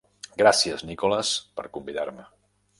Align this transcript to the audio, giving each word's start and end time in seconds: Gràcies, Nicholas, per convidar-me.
Gràcies, 0.41 0.85
Nicholas, 0.93 1.35
per 1.61 1.69
convidar-me. 1.79 2.29